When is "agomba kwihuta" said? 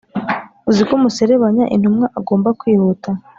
2.19-3.09